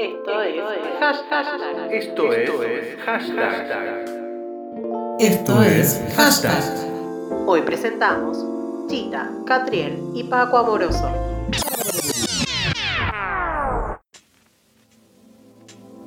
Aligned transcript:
Esto 0.00 0.40
es 0.40 0.64
hashtag. 0.98 1.92
Esto 1.92 2.32
es 2.32 2.96
hashtag. 3.04 4.06
Esto 5.18 5.62
es 5.62 6.02
hashtag. 6.16 6.64
Hoy 7.46 7.60
presentamos 7.60 8.42
Chita, 8.88 9.30
Catriel 9.44 10.02
y 10.14 10.24
Paco 10.24 10.56
Amoroso. 10.56 11.06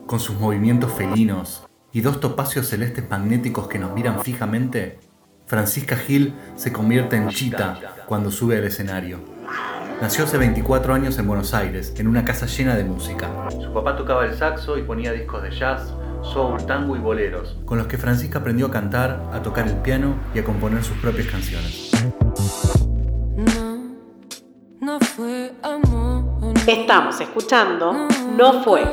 Con 0.08 0.20
sus 0.20 0.40
movimientos 0.40 0.92
felinos 0.94 1.68
y 1.92 2.02
dos 2.02 2.20
topacios 2.20 2.68
celestes 2.68 3.08
magnéticos 3.08 3.68
que 3.68 3.78
nos 3.78 3.94
miran 3.94 4.24
fijamente, 4.24 4.98
Francisca 5.46 5.98
Gil 5.98 6.34
se 6.56 6.74
convierte 6.74 7.16
en 7.16 7.30
Chita 7.30 7.80
cuando 8.08 8.32
sube 8.32 8.58
al 8.58 8.64
escenario. 8.64 9.33
Nació 10.02 10.26
hace 10.26 10.38
24 10.38 10.94
años 10.94 11.18
en 11.18 11.28
Buenos 11.28 11.54
Aires, 11.54 11.94
en 11.98 12.08
una 12.08 12.26
casa 12.26 12.46
llena 12.46 12.76
de 12.76 12.84
música. 12.84 13.30
Su 13.50 13.74
papá 13.74 13.96
tocaba 13.96 14.26
el 14.26 14.34
saxo 14.36 14.78
y 14.78 14.84
ponía 14.84 15.12
discos 15.14 15.44
de 15.44 15.52
jazz, 15.52 15.94
soul, 16.22 16.66
tango 16.66 16.96
y 16.96 17.00
boleros, 17.00 17.58
con 17.66 17.78
los 17.78 17.88
que 17.88 17.98
Francisca 17.98 18.40
aprendió 18.40 18.68
a 18.68 18.72
cantar, 18.72 19.24
a 19.32 19.42
tocar 19.42 19.68
el 19.68 19.78
piano 19.78 20.16
y 20.34 20.40
a 20.40 20.44
componer 20.44 20.84
sus 20.84 20.98
propias 20.98 21.28
canciones. 21.28 21.92
Estamos 26.68 27.20
escuchando 27.22 28.08
No 28.38 28.64
Fue. 28.64 28.84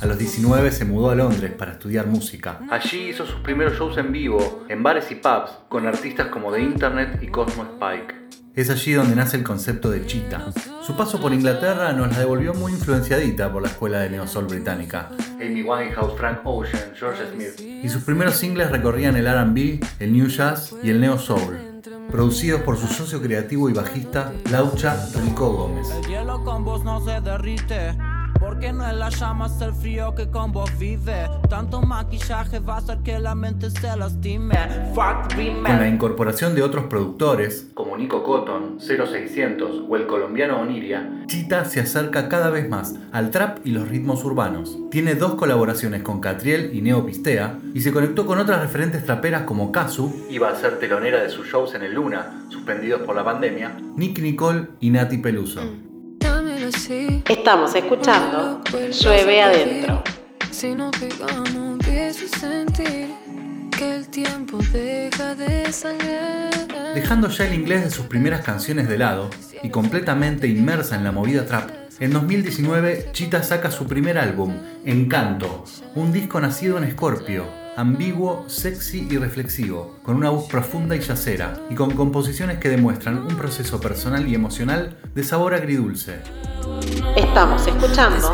A 0.00 0.06
los 0.06 0.18
19 0.18 0.72
se 0.72 0.84
mudó 0.84 1.10
a 1.10 1.14
Londres 1.14 1.52
para 1.52 1.72
estudiar 1.72 2.06
música. 2.06 2.60
Allí 2.70 3.10
hizo 3.10 3.24
sus 3.24 3.40
primeros 3.40 3.74
shows 3.74 3.96
en 3.98 4.10
vivo, 4.10 4.64
en 4.68 4.82
bares 4.82 5.10
y 5.10 5.14
pubs, 5.14 5.50
con 5.68 5.86
artistas 5.86 6.26
como 6.28 6.52
The 6.52 6.60
Internet 6.60 7.18
y 7.22 7.28
Cosmo 7.28 7.62
Spike. 7.62 8.22
Es 8.54 8.68
allí 8.68 8.92
donde 8.92 9.16
nace 9.16 9.38
el 9.38 9.44
concepto 9.44 9.90
de 9.90 10.04
Cheetah. 10.04 10.52
Su 10.82 10.94
paso 10.94 11.20
por 11.20 11.32
Inglaterra 11.32 11.92
nos 11.92 12.10
la 12.10 12.18
devolvió 12.18 12.52
muy 12.52 12.72
influenciadita 12.72 13.50
por 13.50 13.62
la 13.62 13.68
escuela 13.68 14.00
de 14.00 14.10
neosoul 14.10 14.46
británica. 14.46 15.08
Amy 15.40 15.62
Winehouse, 15.62 16.18
Frank 16.18 16.40
Ocean, 16.44 16.92
George 16.94 17.22
Smith. 17.32 17.60
Y 17.60 17.88
sus 17.88 18.02
primeros 18.02 18.34
singles 18.34 18.70
recorrían 18.70 19.16
el 19.16 19.26
R&B, 19.26 19.80
el 20.00 20.12
New 20.12 20.26
Jazz 20.26 20.74
y 20.82 20.90
el 20.90 21.00
Neo 21.00 21.18
Soul, 21.18 21.80
producidos 22.10 22.60
por 22.60 22.76
su 22.76 22.88
socio 22.88 23.22
creativo 23.22 23.70
y 23.70 23.72
bajista 23.72 24.32
Laucha 24.50 24.98
Rico 25.24 25.50
Gómez. 25.50 25.88
El 25.90 26.10
hielo 26.10 26.44
con 26.44 26.62
vos 26.62 26.84
no 26.84 27.02
se 27.02 27.22
derrite. 27.22 27.96
Porque 28.42 28.72
no 28.72 28.84
es 28.84 28.96
la 28.96 29.08
llama, 29.08 29.46
es 29.46 29.60
el 29.60 29.72
frío 29.72 30.16
que 30.16 30.28
con 30.28 30.50
vos 30.50 30.68
vive. 30.76 31.28
Tanto 31.48 31.80
maquillaje 31.80 32.58
va 32.58 32.74
a 32.74 32.78
hacer 32.78 32.98
que 33.04 33.20
la 33.20 33.36
mente 33.36 33.70
se 33.70 33.96
lastime. 33.96 34.56
Fuck 34.92 35.32
Con 35.36 35.78
la 35.78 35.86
incorporación 35.86 36.56
de 36.56 36.62
otros 36.62 36.86
productores, 36.86 37.70
como 37.74 37.96
Nico 37.96 38.24
Cotton, 38.24 38.80
0600 38.80 39.84
o 39.88 39.96
el 39.96 40.08
colombiano 40.08 40.60
Oniria, 40.60 41.24
Chita 41.26 41.64
se 41.66 41.78
acerca 41.78 42.28
cada 42.28 42.50
vez 42.50 42.68
más 42.68 42.96
al 43.12 43.30
trap 43.30 43.64
y 43.64 43.70
los 43.70 43.88
ritmos 43.88 44.24
urbanos. 44.24 44.76
Tiene 44.90 45.14
dos 45.14 45.36
colaboraciones 45.36 46.02
con 46.02 46.20
Catriel 46.20 46.74
y 46.74 46.82
Neo 46.82 47.06
Pistea 47.06 47.60
y 47.74 47.82
se 47.82 47.92
conectó 47.92 48.26
con 48.26 48.40
otras 48.40 48.60
referentes 48.60 49.04
traperas 49.04 49.42
como 49.42 49.70
Kazu, 49.70 50.26
iba 50.28 50.50
a 50.50 50.56
ser 50.56 50.80
telonera 50.80 51.22
de 51.22 51.30
sus 51.30 51.46
shows 51.46 51.76
en 51.76 51.82
el 51.82 51.94
Luna, 51.94 52.44
suspendidos 52.48 53.02
por 53.02 53.14
la 53.14 53.24
pandemia, 53.24 53.76
Nick 53.94 54.18
Nicole 54.18 54.66
y 54.80 54.90
Nati 54.90 55.18
Peluso. 55.18 55.60
Así. 55.60 55.91
Estamos 57.28 57.74
escuchando 57.74 58.62
Llueve 58.72 59.42
Adentro. 59.42 60.02
Si 60.50 60.74
no 60.74 60.90
pegamos, 60.90 61.48
empiezo 61.50 62.24
a 62.24 62.38
sentir 62.38 63.08
que 63.76 63.96
el 63.96 64.08
tiempo 64.08 64.58
deja 64.72 65.34
de 65.34 65.70
sangrar. 65.70 66.94
Dejando 66.94 67.28
ya 67.28 67.46
el 67.46 67.54
inglés 67.54 67.84
de 67.84 67.90
sus 67.90 68.06
primeras 68.06 68.42
canciones 68.42 68.88
de 68.88 68.96
lado 68.96 69.28
y 69.62 69.68
completamente 69.68 70.48
inmersa 70.48 70.96
en 70.96 71.04
la 71.04 71.12
movida 71.12 71.44
trap, 71.44 71.70
en 72.00 72.10
2019 72.12 73.10
Chita 73.12 73.42
saca 73.42 73.70
su 73.70 73.86
primer 73.86 74.16
álbum, 74.16 74.54
Encanto, 74.86 75.64
un 75.94 76.10
disco 76.10 76.40
nacido 76.40 76.78
en 76.78 76.84
Escorpio, 76.84 77.44
ambiguo, 77.76 78.48
sexy 78.48 79.06
y 79.10 79.18
reflexivo, 79.18 79.98
con 80.02 80.16
una 80.16 80.30
voz 80.30 80.48
profunda 80.48 80.96
y 80.96 81.00
yacera, 81.00 81.60
y 81.70 81.74
con 81.74 81.90
composiciones 81.92 82.58
que 82.58 82.68
demuestran 82.68 83.18
un 83.18 83.36
proceso 83.36 83.80
personal 83.80 84.26
y 84.26 84.34
emocional 84.34 84.98
de 85.14 85.24
sabor 85.24 85.54
agridulce. 85.54 86.20
Estamos 87.16 87.66
escuchando 87.66 88.32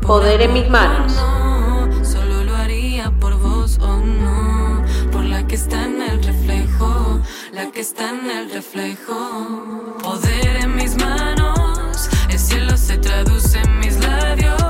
Poder 0.00 0.42
en 0.42 0.52
mis 0.52 0.68
manos. 0.68 1.12
no. 1.14 2.04
Solo 2.04 2.44
lo 2.44 2.56
haría 2.56 3.10
por 3.20 3.38
vos 3.38 3.78
o 3.80 3.98
no. 3.98 4.84
Por 5.12 5.24
la 5.24 5.46
que 5.46 5.54
está 5.54 5.84
en 5.84 6.02
el 6.02 6.22
reflejo. 6.22 7.20
La 7.52 7.70
que 7.70 7.80
está 7.80 8.10
en 8.10 8.30
el 8.30 8.50
reflejo. 8.50 9.96
Poder 10.02 10.56
en 10.62 10.76
mis 10.76 10.96
manos. 10.96 12.08
El 12.30 12.38
cielo 12.38 12.76
se 12.76 12.98
traduce 12.98 13.58
en 13.58 13.78
mis 13.78 13.98
labios. 14.00 14.63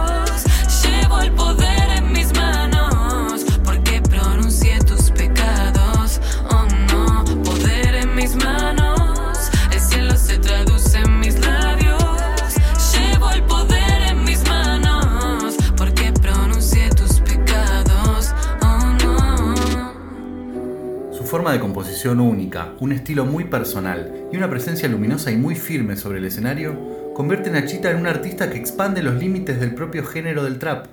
Única, 22.12 22.74
un 22.80 22.92
estilo 22.92 23.24
muy 23.24 23.44
personal 23.44 24.28
y 24.30 24.36
una 24.36 24.50
presencia 24.50 24.88
luminosa 24.88 25.30
y 25.30 25.36
muy 25.36 25.54
firme 25.54 25.96
sobre 25.96 26.18
el 26.18 26.26
escenario 26.26 27.12
convierten 27.14 27.56
a 27.56 27.64
Chita 27.64 27.90
en 27.90 27.98
un 27.98 28.06
artista 28.06 28.50
que 28.50 28.58
expande 28.58 29.02
los 29.02 29.14
límites 29.14 29.58
del 29.58 29.74
propio 29.74 30.04
género 30.04 30.44
del 30.44 30.58
trap. 30.58 30.86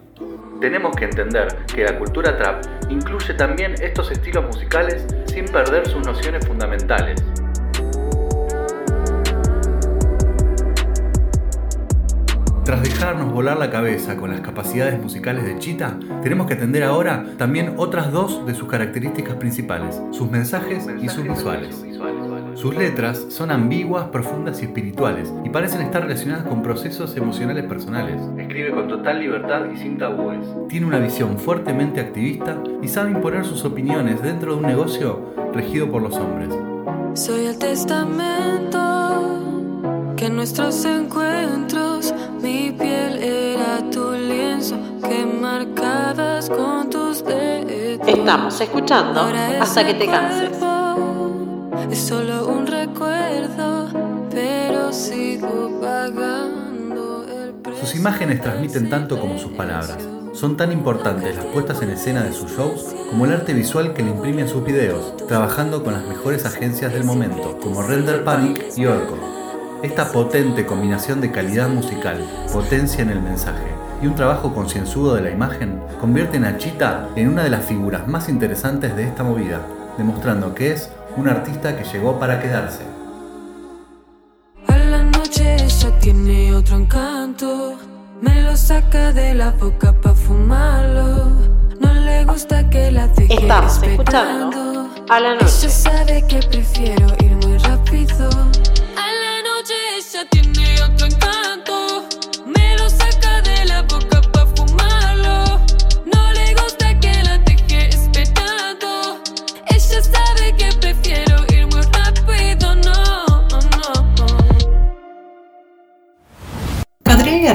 Tenemos 0.61 0.95
que 0.95 1.05
entender 1.05 1.47
que 1.73 1.83
la 1.83 1.97
cultura 1.97 2.37
trap 2.37 2.63
incluye 2.89 3.33
también 3.33 3.73
estos 3.81 4.11
estilos 4.11 4.45
musicales 4.45 5.05
sin 5.25 5.45
perder 5.45 5.87
sus 5.87 6.05
nociones 6.05 6.47
fundamentales. 6.47 7.21
Tras 12.71 12.83
dejarnos 12.83 13.33
volar 13.33 13.57
la 13.57 13.69
cabeza 13.69 14.15
con 14.15 14.31
las 14.31 14.39
capacidades 14.39 14.97
musicales 14.97 15.43
de 15.43 15.59
Chita, 15.59 15.99
tenemos 16.23 16.47
que 16.47 16.53
atender 16.53 16.85
ahora 16.85 17.25
también 17.37 17.73
otras 17.75 18.13
dos 18.13 18.45
de 18.45 18.55
sus 18.55 18.69
características 18.69 19.35
principales, 19.35 20.01
sus 20.11 20.31
mensajes 20.31 20.87
y 21.01 21.09
sus 21.09 21.25
visuales. 21.25 21.83
Sus 22.53 22.73
letras 22.73 23.25
son 23.27 23.51
ambiguas, 23.51 24.05
profundas 24.05 24.61
y 24.61 24.67
espirituales 24.67 25.33
y 25.43 25.49
parecen 25.49 25.81
estar 25.81 26.03
relacionadas 26.03 26.47
con 26.47 26.63
procesos 26.63 27.17
emocionales 27.17 27.65
personales. 27.65 28.21
Escribe 28.37 28.71
con 28.71 28.87
total 28.87 29.19
libertad 29.19 29.65
y 29.65 29.77
sin 29.77 29.97
tabúes. 29.97 30.39
Tiene 30.69 30.85
una 30.85 30.99
visión 30.99 31.37
fuertemente 31.39 31.99
activista 31.99 32.57
y 32.81 32.87
sabe 32.87 33.11
imponer 33.11 33.43
sus 33.43 33.65
opiniones 33.65 34.21
dentro 34.21 34.53
de 34.53 34.59
un 34.59 34.67
negocio 34.67 35.33
regido 35.53 35.91
por 35.91 36.03
los 36.03 36.15
hombres. 36.15 36.57
Soy 37.15 37.47
el 37.47 37.59
testamento 37.59 38.79
que 40.15 40.29
nuestros 40.29 40.85
encuentros 40.85 41.30
Estamos 48.07 48.61
escuchando 48.61 49.21
hasta 49.59 49.85
que 49.85 49.93
te 49.93 50.05
canses. 50.05 50.49
cuerpo 50.57 51.67
Es 51.91 51.99
solo 51.99 52.47
un 52.47 52.65
recuerdo, 52.65 53.89
pero 54.29 54.93
sigo 54.93 55.79
pagando 55.81 57.25
el 57.27 57.53
precio. 57.53 57.81
Sus 57.85 57.95
imágenes 57.95 58.41
transmiten 58.41 58.89
tanto 58.89 59.19
como 59.19 59.37
sus 59.37 59.51
palabras. 59.53 59.97
Son 60.33 60.55
tan 60.55 60.71
importantes 60.71 61.35
las 61.35 61.45
puestas 61.45 61.81
en 61.81 61.89
escena 61.89 62.23
de 62.23 62.31
sus 62.31 62.51
shows 62.51 62.95
como 63.09 63.25
el 63.25 63.33
arte 63.33 63.53
visual 63.53 63.93
que 63.93 64.03
le 64.03 64.11
imprime 64.11 64.43
a 64.43 64.47
sus 64.47 64.63
videos, 64.63 65.17
trabajando 65.27 65.83
con 65.83 65.93
las 65.93 66.05
mejores 66.05 66.45
agencias 66.45 66.93
del 66.93 67.03
momento, 67.03 67.57
como 67.59 67.81
Render 67.81 68.23
Panic 68.23 68.65
y 68.77 68.85
Orco. 68.85 69.17
Esta 69.83 70.11
potente 70.11 70.65
combinación 70.65 71.21
de 71.21 71.31
calidad 71.31 71.69
musical, 71.69 72.23
potencia 72.51 73.01
en 73.01 73.09
el 73.09 73.21
mensaje 73.21 73.80
y 74.01 74.07
un 74.07 74.15
trabajo 74.15 74.53
concienzudo 74.53 75.15
de 75.15 75.21
la 75.21 75.31
imagen 75.31 75.79
convierten 75.99 76.43
a 76.45 76.57
Chita 76.57 77.07
en 77.15 77.29
una 77.29 77.43
de 77.43 77.49
las 77.49 77.65
figuras 77.65 78.07
más 78.07 78.29
interesantes 78.29 78.95
de 78.95 79.03
esta 79.03 79.23
movida, 79.23 79.61
demostrando 79.97 80.55
que 80.55 80.71
es 80.73 80.89
un 81.17 81.27
artista 81.27 81.75
que 81.77 81.83
llegó 81.83 82.19
para 82.19 82.39
quedarse. 82.41 82.81
A 84.67 84.75
la 84.77 85.03
noche 85.03 85.55
ella 85.55 85.99
tiene 85.99 86.53
otro 86.55 86.77
encanto. 86.77 87.77
Me 88.21 88.41
lo 88.41 88.55
saca 88.55 89.11
de 89.11 89.33
la 89.35 89.51
boca 89.51 89.93
pa' 89.93 90.13
fumarlo. 90.13 91.29
No 91.79 91.93
le 91.93 92.23
gusta 92.25 92.69
que 92.69 92.91
la 92.91 93.07
deje 93.07 93.33
Estamos 93.33 93.73
esperando. 93.83 94.01
escuchando 94.01 94.89
a 95.09 95.19
la 95.19 95.27
Ella 95.33 95.41
noche. 95.41 95.69
sabe 95.69 96.23
que 96.27 96.39
prefiero 96.49 97.07
ir 97.19 97.31
muy 97.45 97.57
rápido. 97.57 97.90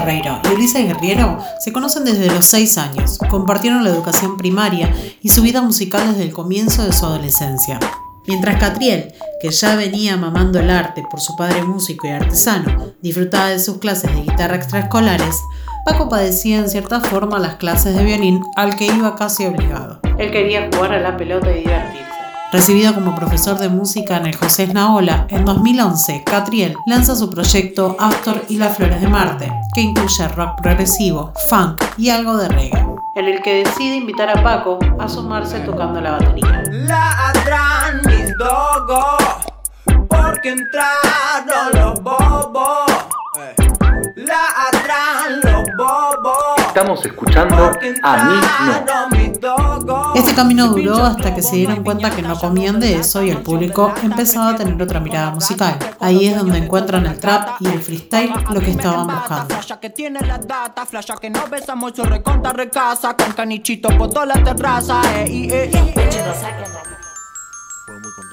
Y 0.09 0.53
Elisa 0.53 0.79
Guerriero 0.79 1.37
se 1.59 1.73
conocen 1.73 2.05
desde 2.05 2.27
los 2.27 2.45
6 2.45 2.77
años, 2.77 3.17
compartieron 3.29 3.83
la 3.83 3.89
educación 3.89 4.37
primaria 4.37 4.89
y 5.21 5.27
su 5.27 5.41
vida 5.41 5.61
musical 5.61 6.07
desde 6.07 6.23
el 6.23 6.33
comienzo 6.33 6.85
de 6.85 6.93
su 6.93 7.05
adolescencia. 7.05 7.77
Mientras 8.25 8.57
Catriel, 8.57 9.13
que 9.41 9.49
ya 9.49 9.75
venía 9.75 10.15
mamando 10.15 10.59
el 10.59 10.69
arte 10.69 11.03
por 11.11 11.19
su 11.19 11.35
padre 11.35 11.61
músico 11.63 12.07
y 12.07 12.11
artesano, 12.11 12.93
disfrutaba 13.01 13.49
de 13.49 13.59
sus 13.59 13.79
clases 13.79 14.13
de 14.15 14.21
guitarra 14.21 14.55
extraescolares, 14.55 15.35
Paco 15.83 16.07
padecía 16.07 16.57
en 16.57 16.69
cierta 16.69 17.01
forma 17.01 17.37
las 17.37 17.55
clases 17.55 17.93
de 17.93 18.05
violín 18.05 18.41
al 18.55 18.77
que 18.77 18.85
iba 18.85 19.15
casi 19.17 19.45
obligado. 19.45 19.99
Él 20.17 20.31
quería 20.31 20.69
jugar 20.73 20.93
a 20.93 21.01
la 21.01 21.17
pelota 21.17 21.51
y 21.51 21.59
divertirse. 21.59 22.16
Recibido 22.49 22.93
como 22.93 23.13
profesor 23.13 23.57
de 23.57 23.67
música 23.67 24.15
en 24.15 24.25
el 24.25 24.35
José 24.35 24.63
Esnaola, 24.63 25.27
en 25.29 25.43
2011, 25.43 26.23
Catriel 26.23 26.77
lanza 26.85 27.13
su 27.13 27.29
proyecto 27.29 27.97
Astor 27.99 28.45
y 28.47 28.57
las 28.57 28.77
Flores 28.77 29.01
de 29.01 29.07
Marte, 29.09 29.51
que 29.75 29.81
incluye 29.81 30.27
rock 30.29 30.61
progresivo, 30.61 31.33
funk 31.49 31.83
y 31.97 32.09
algo 32.09 32.37
de 32.37 32.47
reggae, 32.47 32.85
en 33.15 33.25
el 33.25 33.41
que 33.41 33.65
decide 33.65 33.97
invitar 33.97 34.29
a 34.29 34.41
Paco 34.41 34.79
a 34.97 35.09
sumarse 35.09 35.59
tocando 35.59 35.99
la 35.99 36.11
batería. 36.11 36.63
Ladran 36.71 38.01
mis 38.05 38.33
dogos 38.37 39.17
porque 40.07 40.51
entraron 40.51 41.73
los 41.73 42.01
bobos. 42.01 42.91
Ladran 44.15 45.41
los 45.43 45.63
bobos. 45.77 46.59
Estamos 46.59 47.05
escuchando 47.05 47.71
a 48.03 48.23
mí 48.23 48.39
no. 49.11 49.16
Este 50.15 50.33
camino 50.33 50.67
duró 50.69 50.97
hasta 50.97 51.33
que 51.33 51.41
se 51.41 51.57
dieron 51.57 51.83
cuenta 51.83 52.11
que 52.11 52.21
no 52.21 52.39
comían 52.39 52.79
de 52.79 52.95
eso 52.95 53.21
y 53.23 53.29
el 53.29 53.39
público 53.39 53.93
empezaba 54.03 54.49
a 54.51 54.55
tener 54.55 54.81
otra 54.81 54.99
mirada 54.99 55.31
musical. 55.31 55.77
Ahí 55.99 56.27
es 56.27 56.37
donde 56.37 56.57
encuentran 56.57 57.05
el 57.05 57.19
trap 57.19 57.61
y 57.61 57.67
el 57.67 57.81
freestyle 57.81 58.31
lo 58.53 58.59
que 58.59 58.71
estaban 58.71 59.07
buscando. 59.07 59.55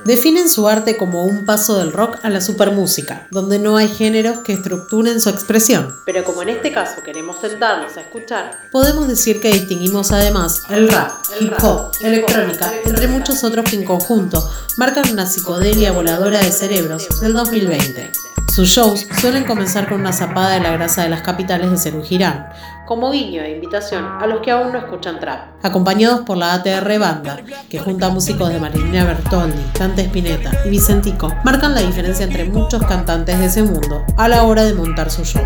Definen 0.04 0.48
su 0.48 0.68
arte 0.68 0.96
como 0.96 1.24
un 1.24 1.44
paso 1.44 1.78
del 1.78 1.92
rock 1.92 2.18
a 2.22 2.30
la 2.30 2.40
supermúsica, 2.40 3.26
donde 3.30 3.58
no 3.58 3.76
hay 3.76 3.88
géneros 3.88 4.38
que 4.40 4.52
estructuren 4.52 5.20
su 5.20 5.30
expresión. 5.30 5.94
Pero 6.04 6.24
como 6.24 6.42
en 6.42 6.50
este 6.50 6.72
caso 6.72 7.02
queremos 7.02 7.40
sentarnos 7.40 7.96
a 7.96 8.02
escuchar, 8.02 8.68
Podemos 8.70 9.08
decir 9.08 9.40
que 9.40 9.52
distinguimos 9.52 10.12
además 10.12 10.62
el 10.68 10.88
rap, 10.88 11.12
hip 11.40 11.52
hop, 11.62 11.92
electrónica, 12.00 12.72
entre 12.84 13.08
muchos 13.08 13.44
otros 13.44 13.64
que 13.68 13.76
en 13.76 13.84
conjunto 13.84 14.46
marcan 14.76 15.10
una 15.10 15.26
psicodelia 15.26 15.92
voladora 15.92 16.40
de 16.40 16.52
cerebros 16.52 17.20
del 17.20 17.32
2020. 17.32 18.12
Sus 18.54 18.68
shows 18.68 19.06
suelen 19.20 19.44
comenzar 19.44 19.88
con 19.88 20.00
una 20.00 20.12
zapada 20.12 20.54
de 20.54 20.60
la 20.60 20.70
grasa 20.72 21.02
de 21.02 21.08
las 21.08 21.22
capitales 21.22 21.82
de 21.82 22.02
girán, 22.02 22.48
como 22.86 23.10
guiño 23.10 23.42
e 23.42 23.50
invitación 23.52 24.04
a 24.20 24.26
los 24.26 24.40
que 24.40 24.50
aún 24.50 24.72
no 24.72 24.78
escuchan 24.78 25.18
trap. 25.18 25.54
acompañados 25.62 26.20
por 26.20 26.36
la 26.36 26.54
ATR 26.54 26.98
Banda, 26.98 27.38
que 27.70 27.78
junta 27.78 28.06
a 28.06 28.10
músicos 28.10 28.50
de 28.50 28.60
Marilina 28.60 29.04
Bertoldi, 29.04 29.62
Cante 29.72 30.02
Spinetta 30.02 30.50
y 30.64 30.70
Vicentico, 30.70 31.32
marcan 31.44 31.74
la 31.74 31.80
diferencia 31.80 32.24
entre 32.24 32.44
muchos 32.44 32.82
cantantes 32.84 33.38
de 33.38 33.46
ese 33.46 33.62
mundo 33.62 34.04
a 34.16 34.28
la 34.28 34.42
hora 34.42 34.64
de 34.64 34.74
montar 34.74 35.10
su 35.10 35.24
show. 35.24 35.42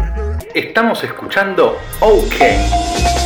Estamos 0.55 1.03
escuchando 1.05 1.77
OK. 2.01 2.35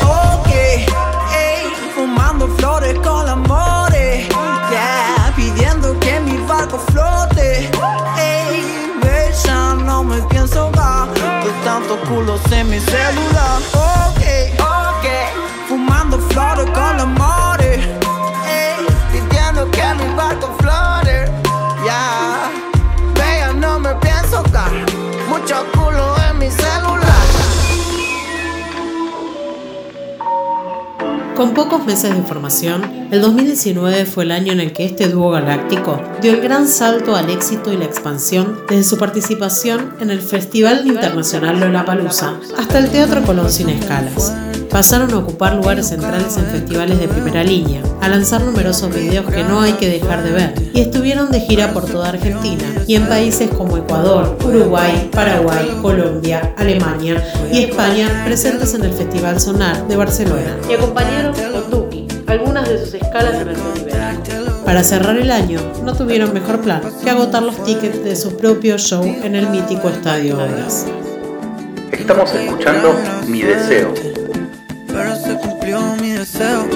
Ok, 0.03 0.49
ey, 0.49 1.67
fumando 1.94 2.47
flores 2.49 2.94
con 2.99 3.29
amores, 3.29 4.29
yeah, 4.70 5.32
pidiendo 5.35 5.99
que 6.00 6.20
mi 6.20 6.37
barco 6.47 6.79
flote, 6.79 7.70
ey, 8.19 8.91
bella, 9.03 9.75
no 9.75 10.05
me 10.05 10.20
pienso 10.23 10.70
dar, 10.73 11.09
de 11.14 11.50
tantos 11.64 11.99
culos 12.09 12.41
en 12.53 12.69
mi 12.70 12.81
celular, 12.81 13.61
Con 31.37 31.55
pocos 31.55 31.87
meses 31.87 32.14
de 32.14 32.23
formación, 32.23 33.08
el 33.11 33.23
2019 33.23 34.05
fue 34.05 34.25
el 34.25 34.32
año 34.32 34.52
en 34.52 34.61
el 34.61 34.73
que 34.75 34.84
este 34.84 35.08
dúo 35.08 35.31
galáctico 35.31 36.00
dio 36.20 36.32
el 36.32 36.43
gran 36.43 36.69
salto 36.69 37.17
al 37.17 37.31
éxito 37.31 37.73
y 37.73 37.79
la 37.79 37.87
expansión 37.87 38.61
desde 38.69 38.84
su 38.84 38.99
participación 38.99 39.94
en 40.00 40.11
el 40.11 40.20
Festival 40.20 40.87
Internacional 40.87 41.58
Lollapalooza 41.58 42.34
hasta 42.58 42.79
el 42.79 42.90
Teatro 42.90 43.23
Colón 43.23 43.50
sin 43.50 43.70
escalas. 43.70 44.34
Pasaron 44.73 45.13
a 45.13 45.19
ocupar 45.19 45.55
lugares 45.55 45.89
centrales 45.89 46.35
en 46.39 46.47
festivales 46.47 46.99
de 46.99 47.07
primera 47.07 47.45
línea, 47.45 47.83
a 48.01 48.09
lanzar 48.09 48.43
numerosos 48.43 48.95
videos 48.95 49.31
que 49.31 49.45
no 49.45 49.61
hay 49.61 49.75
que 49.75 49.91
dejar 49.91 50.23
de 50.23 50.33
ver, 50.33 50.55
y 50.73 50.81
estuvieron 50.81 51.31
de 51.31 51.41
gira 51.41 51.75
por 51.75 51.85
toda 51.85 52.09
Argentina 52.09 52.65
y 52.87 52.95
en 52.95 53.07
países 53.07 53.51
como 53.51 53.77
Ecuador, 53.77 54.39
Uruguay, 54.43 55.11
Paraguay, 55.13 55.79
Colombia, 55.83 56.55
Alemania 56.57 57.23
y 57.53 57.65
España 57.65 58.23
presentes 58.25 58.73
en 58.73 58.85
el 58.85 58.95
Festival 58.95 59.39
Sonar 59.39 59.87
de 59.89 59.97
Barcelona. 59.97 60.57
Y 60.71 60.73
acompañaron 60.73 61.35
con 61.35 61.71
Duki 61.71 62.09
algunas 62.27 62.67
de 62.67 62.79
sus 62.79 62.95
escalas 62.95 63.35
en 63.43 63.49
el. 63.49 63.57
Para 64.65 64.85
cerrar 64.85 65.19
el 65.19 65.31
año, 65.31 65.61
no 65.85 65.93
tuvieron 65.93 66.33
mejor 66.33 66.63
plan 66.63 66.81
que 67.05 67.11
agotar 67.11 67.43
los 67.43 67.63
tickets 67.63 68.03
de 68.03 68.17
su 68.17 68.39
propio 68.39 68.79
show 68.79 69.05
en 69.05 69.35
el 69.35 69.51
mítico 69.51 69.91
Estadio 69.91 70.37
Obras. 70.37 70.87
Estamos 71.93 72.33
escuchando 72.33 72.95
Mi 73.29 73.43
Deseo. 73.43 73.93
Pero 74.93 75.17
se 75.17 75.35
cumplió 75.37 75.81
mi 76.00 76.11
deseo. 76.11 76.67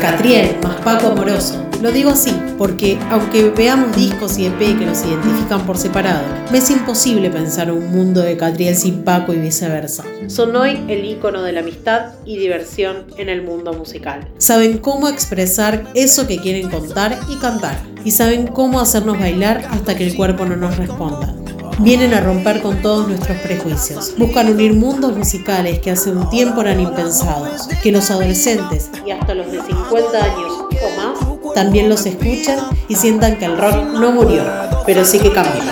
Catriel 0.00 0.58
más 0.62 0.76
Paco 0.82 1.08
Amoroso. 1.08 1.63
Lo 1.84 1.92
digo 1.92 2.12
así 2.12 2.34
porque, 2.56 2.98
aunque 3.10 3.50
veamos 3.50 3.94
discos 3.94 4.38
y 4.38 4.46
EP 4.46 4.58
que 4.58 4.86
nos 4.86 5.04
identifican 5.04 5.66
por 5.66 5.76
separado, 5.76 6.22
me 6.50 6.56
es 6.56 6.70
imposible 6.70 7.28
pensar 7.28 7.70
un 7.70 7.92
mundo 7.92 8.22
de 8.22 8.38
Catriel 8.38 8.74
sin 8.74 9.04
Paco 9.04 9.34
y 9.34 9.36
viceversa. 9.36 10.02
Son 10.28 10.56
hoy 10.56 10.82
el 10.88 11.04
ícono 11.04 11.42
de 11.42 11.52
la 11.52 11.60
amistad 11.60 12.14
y 12.24 12.38
diversión 12.38 13.04
en 13.18 13.28
el 13.28 13.42
mundo 13.42 13.74
musical. 13.74 14.26
Saben 14.38 14.78
cómo 14.78 15.08
expresar 15.08 15.84
eso 15.92 16.26
que 16.26 16.38
quieren 16.38 16.70
contar 16.70 17.18
y 17.28 17.36
cantar. 17.36 17.76
Y 18.02 18.12
saben 18.12 18.46
cómo 18.46 18.80
hacernos 18.80 19.18
bailar 19.18 19.66
hasta 19.70 19.94
que 19.94 20.06
el 20.06 20.16
cuerpo 20.16 20.46
no 20.46 20.56
nos 20.56 20.78
responda. 20.78 21.34
Vienen 21.80 22.14
a 22.14 22.20
romper 22.20 22.62
con 22.62 22.80
todos 22.80 23.08
nuestros 23.08 23.36
prejuicios. 23.42 24.14
Buscan 24.16 24.48
unir 24.48 24.72
mundos 24.72 25.14
musicales 25.14 25.80
que 25.80 25.90
hace 25.90 26.12
un 26.12 26.30
tiempo 26.30 26.62
eran 26.62 26.80
impensados. 26.80 27.68
Que 27.82 27.92
los 27.92 28.10
adolescentes 28.10 28.90
Y 29.04 29.10
hasta 29.10 29.34
los 29.34 29.52
de 29.52 29.60
50 29.60 30.24
años 30.24 30.64
o 30.82 30.96
más, 30.96 31.33
también 31.54 31.88
los 31.88 32.04
escuchen 32.04 32.58
y 32.88 32.96
sientan 32.96 33.36
que 33.36 33.46
el 33.46 33.56
rock 33.56 33.76
no 33.94 34.12
murió, 34.12 34.42
pero 34.84 35.04
sí 35.04 35.18
que 35.18 35.32
cambió. 35.32 35.62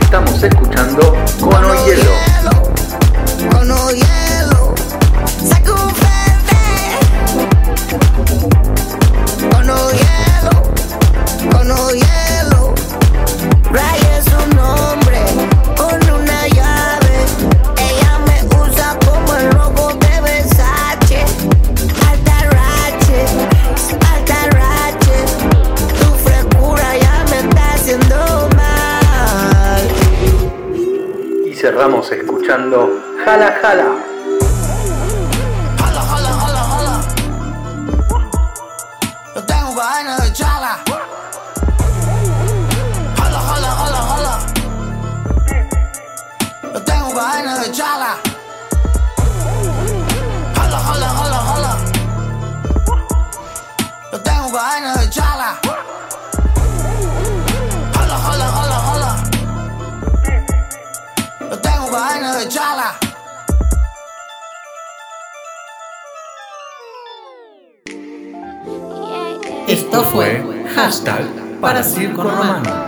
Estamos 0.00 0.42
escuchando 0.42 1.14
Cono 1.40 1.86
Hielo. 1.86 2.33
Cerramos 31.74 32.12
escuchando 32.12 33.02
Jala 33.24 33.50
Jala. 33.60 34.13
Esto 69.94 70.10
fue 70.10 70.42
hashtag 70.74 71.24
para 71.60 71.84
Circo 71.84 72.24
Romano. 72.24 72.83